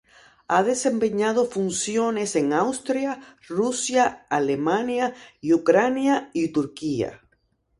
[0.47, 7.21] Ha desempeñado funciones en Austria, Rusia, Alemania y Ucrania y Turquía.